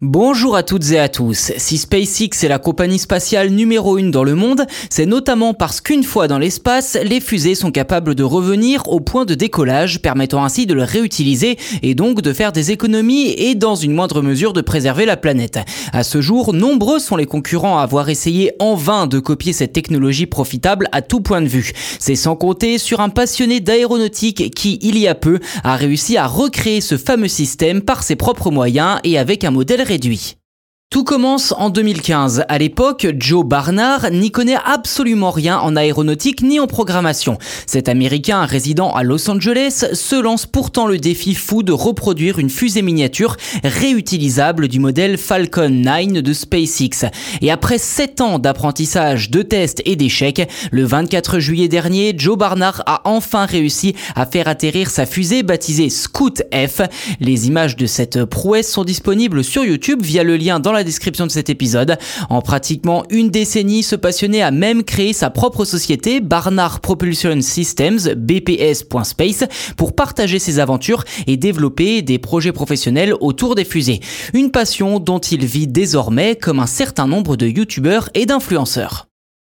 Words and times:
Bonjour 0.00 0.54
à 0.54 0.62
toutes 0.62 0.92
et 0.92 0.98
à 1.00 1.08
tous. 1.08 1.50
Si 1.56 1.76
SpaceX 1.76 2.44
est 2.44 2.48
la 2.48 2.60
compagnie 2.60 3.00
spatiale 3.00 3.50
numéro 3.50 3.98
une 3.98 4.12
dans 4.12 4.22
le 4.22 4.36
monde, 4.36 4.64
c'est 4.90 5.06
notamment 5.06 5.54
parce 5.54 5.80
qu'une 5.80 6.04
fois 6.04 6.28
dans 6.28 6.38
l'espace, 6.38 6.96
les 7.02 7.18
fusées 7.20 7.56
sont 7.56 7.72
capables 7.72 8.14
de 8.14 8.22
revenir 8.22 8.86
au 8.86 9.00
point 9.00 9.24
de 9.24 9.34
décollage, 9.34 10.00
permettant 10.00 10.44
ainsi 10.44 10.66
de 10.66 10.74
le 10.74 10.84
réutiliser 10.84 11.58
et 11.82 11.96
donc 11.96 12.22
de 12.22 12.32
faire 12.32 12.52
des 12.52 12.70
économies 12.70 13.34
et 13.38 13.56
dans 13.56 13.74
une 13.74 13.92
moindre 13.92 14.22
mesure 14.22 14.52
de 14.52 14.60
préserver 14.60 15.04
la 15.04 15.16
planète. 15.16 15.58
À 15.92 16.04
ce 16.04 16.20
jour, 16.20 16.54
nombreux 16.54 17.00
sont 17.00 17.16
les 17.16 17.26
concurrents 17.26 17.80
à 17.80 17.82
avoir 17.82 18.08
essayé 18.08 18.52
en 18.60 18.76
vain 18.76 19.08
de 19.08 19.18
copier 19.18 19.52
cette 19.52 19.72
technologie 19.72 20.26
profitable 20.26 20.88
à 20.92 21.02
tout 21.02 21.22
point 21.22 21.42
de 21.42 21.48
vue. 21.48 21.72
C'est 21.98 22.14
sans 22.14 22.36
compter 22.36 22.78
sur 22.78 23.00
un 23.00 23.08
passionné 23.08 23.58
d'aéronautique 23.58 24.54
qui, 24.54 24.78
il 24.80 24.96
y 24.96 25.08
a 25.08 25.16
peu, 25.16 25.40
a 25.64 25.74
réussi 25.74 26.16
à 26.16 26.28
recréer 26.28 26.80
ce 26.80 26.96
fameux 26.96 27.26
système 27.26 27.82
par 27.82 28.04
ses 28.04 28.14
propres 28.14 28.52
moyens 28.52 29.00
et 29.02 29.18
avec 29.18 29.42
un 29.42 29.50
modèle 29.50 29.87
réduit. 29.88 30.37
Tout 30.90 31.04
commence 31.04 31.52
en 31.58 31.68
2015. 31.68 32.44
À 32.48 32.56
l'époque, 32.56 33.08
Joe 33.18 33.44
Barnard 33.44 34.10
n'y 34.10 34.30
connaît 34.30 34.56
absolument 34.64 35.30
rien 35.30 35.58
en 35.58 35.76
aéronautique 35.76 36.40
ni 36.40 36.60
en 36.60 36.66
programmation. 36.66 37.36
Cet 37.66 37.90
Américain 37.90 38.46
résidant 38.46 38.92
à 38.92 39.02
Los 39.02 39.28
Angeles 39.28 39.84
se 39.92 40.16
lance 40.18 40.46
pourtant 40.46 40.86
le 40.86 40.96
défi 40.96 41.34
fou 41.34 41.62
de 41.62 41.72
reproduire 41.72 42.38
une 42.38 42.48
fusée 42.48 42.80
miniature 42.80 43.36
réutilisable 43.64 44.66
du 44.68 44.80
modèle 44.80 45.18
Falcon 45.18 45.68
9 45.68 46.22
de 46.22 46.32
SpaceX. 46.32 47.10
Et 47.42 47.50
après 47.50 47.76
7 47.76 48.22
ans 48.22 48.38
d'apprentissage, 48.38 49.30
de 49.30 49.42
tests 49.42 49.82
et 49.84 49.94
d'échecs, 49.94 50.48
le 50.70 50.84
24 50.84 51.38
juillet 51.38 51.68
dernier, 51.68 52.14
Joe 52.16 52.38
Barnard 52.38 52.82
a 52.86 53.02
enfin 53.04 53.44
réussi 53.44 53.94
à 54.14 54.24
faire 54.24 54.48
atterrir 54.48 54.88
sa 54.88 55.04
fusée 55.04 55.42
baptisée 55.42 55.90
Scoot 55.90 56.44
F. 56.50 56.80
Les 57.20 57.46
images 57.46 57.76
de 57.76 57.84
cette 57.84 58.24
prouesse 58.24 58.72
sont 58.72 58.84
disponibles 58.84 59.44
sur 59.44 59.66
YouTube 59.66 60.00
via 60.02 60.22
le 60.22 60.38
lien 60.38 60.60
dans 60.60 60.72
la 60.72 60.77
la 60.78 60.84
description 60.84 61.26
de 61.26 61.30
cet 61.30 61.50
épisode. 61.50 61.98
En 62.30 62.40
pratiquement 62.40 63.04
une 63.10 63.30
décennie, 63.30 63.82
ce 63.82 63.96
passionné 63.96 64.42
a 64.42 64.50
même 64.50 64.84
créé 64.84 65.12
sa 65.12 65.28
propre 65.28 65.64
société, 65.64 66.20
Barnard 66.20 66.80
Propulsion 66.80 67.40
Systems, 67.40 68.14
bps.space, 68.16 69.44
pour 69.76 69.94
partager 69.94 70.38
ses 70.38 70.60
aventures 70.60 71.04
et 71.26 71.36
développer 71.36 72.02
des 72.02 72.18
projets 72.18 72.52
professionnels 72.52 73.14
autour 73.20 73.54
des 73.54 73.64
fusées. 73.64 74.00
Une 74.34 74.50
passion 74.50 75.00
dont 75.00 75.18
il 75.18 75.44
vit 75.44 75.66
désormais 75.66 76.36
comme 76.36 76.60
un 76.60 76.66
certain 76.66 77.06
nombre 77.06 77.36
de 77.36 77.46
youtubeurs 77.46 78.08
et 78.14 78.26
d'influenceurs. 78.26 79.07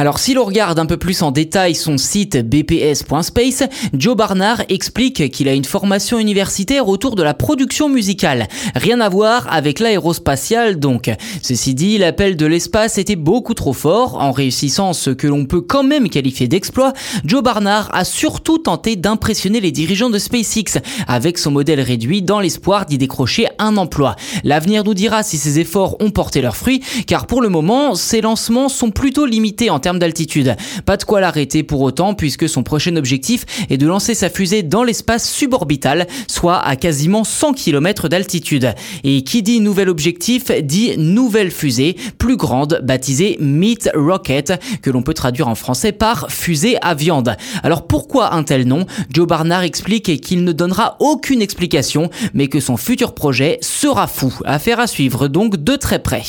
Alors 0.00 0.18
si 0.18 0.32
l'on 0.32 0.46
regarde 0.46 0.78
un 0.78 0.86
peu 0.86 0.96
plus 0.96 1.20
en 1.20 1.30
détail 1.30 1.74
son 1.74 1.98
site 1.98 2.38
bps.space, 2.38 3.64
Joe 3.92 4.16
Barnard 4.16 4.62
explique 4.70 5.30
qu'il 5.30 5.46
a 5.46 5.52
une 5.52 5.66
formation 5.66 6.18
universitaire 6.18 6.88
autour 6.88 7.16
de 7.16 7.22
la 7.22 7.34
production 7.34 7.90
musicale. 7.90 8.48
Rien 8.74 9.02
à 9.02 9.10
voir 9.10 9.46
avec 9.52 9.78
l'aérospatial 9.78 10.78
donc. 10.78 11.10
Ceci 11.42 11.74
dit, 11.74 11.98
l'appel 11.98 12.36
de 12.38 12.46
l'espace 12.46 12.96
était 12.96 13.14
beaucoup 13.14 13.52
trop 13.52 13.74
fort. 13.74 14.14
En 14.14 14.32
réussissant 14.32 14.94
ce 14.94 15.10
que 15.10 15.26
l'on 15.26 15.44
peut 15.44 15.60
quand 15.60 15.82
même 15.82 16.08
qualifier 16.08 16.48
d'exploit, 16.48 16.94
Joe 17.26 17.42
Barnard 17.42 17.90
a 17.92 18.04
surtout 18.04 18.56
tenté 18.56 18.96
d'impressionner 18.96 19.60
les 19.60 19.70
dirigeants 19.70 20.08
de 20.08 20.18
SpaceX 20.18 20.80
avec 21.08 21.36
son 21.36 21.50
modèle 21.50 21.80
réduit 21.82 22.22
dans 22.22 22.40
l'espoir 22.40 22.86
d'y 22.86 22.96
décrocher 22.96 23.48
un 23.58 23.76
emploi. 23.76 24.16
L'avenir 24.44 24.82
nous 24.82 24.94
dira 24.94 25.22
si 25.22 25.36
ces 25.36 25.58
efforts 25.58 25.98
ont 26.00 26.10
porté 26.10 26.40
leurs 26.40 26.56
fruits, 26.56 26.80
car 27.06 27.26
pour 27.26 27.42
le 27.42 27.50
moment, 27.50 27.94
ces 27.94 28.22
lancements 28.22 28.70
sont 28.70 28.92
plutôt 28.92 29.26
limités 29.26 29.68
en 29.68 29.78
d'altitude. 29.98 30.56
Pas 30.86 30.96
de 30.96 31.04
quoi 31.04 31.20
l'arrêter 31.20 31.62
pour 31.62 31.80
autant 31.80 32.14
puisque 32.14 32.48
son 32.48 32.62
prochain 32.62 32.96
objectif 32.96 33.44
est 33.68 33.76
de 33.76 33.86
lancer 33.86 34.14
sa 34.14 34.30
fusée 34.30 34.62
dans 34.62 34.84
l'espace 34.84 35.30
suborbital, 35.30 36.06
soit 36.28 36.58
à 36.58 36.76
quasiment 36.76 37.24
100 37.24 37.54
km 37.54 38.08
d'altitude. 38.08 38.74
Et 39.04 39.22
qui 39.22 39.42
dit 39.42 39.60
nouvel 39.60 39.88
objectif 39.88 40.50
dit 40.62 40.96
nouvelle 40.96 41.50
fusée, 41.50 41.96
plus 42.18 42.36
grande, 42.36 42.80
baptisée 42.82 43.36
Meat 43.40 43.90
Rocket, 43.94 44.52
que 44.82 44.90
l'on 44.90 45.02
peut 45.02 45.14
traduire 45.14 45.48
en 45.48 45.54
français 45.54 45.92
par 45.92 46.30
fusée 46.30 46.76
à 46.82 46.94
viande. 46.94 47.36
Alors 47.62 47.86
pourquoi 47.86 48.34
un 48.34 48.42
tel 48.42 48.66
nom? 48.66 48.86
Joe 49.12 49.26
Barnard 49.26 49.62
explique 49.62 50.20
qu'il 50.20 50.44
ne 50.44 50.52
donnera 50.52 50.96
aucune 51.00 51.42
explication, 51.42 52.10
mais 52.34 52.48
que 52.48 52.60
son 52.60 52.76
futur 52.76 53.14
projet 53.14 53.58
sera 53.60 54.06
fou. 54.06 54.34
Affaire 54.44 54.80
à 54.80 54.86
suivre 54.86 55.28
donc 55.28 55.56
de 55.56 55.76
très 55.76 55.98
près. 55.98 56.22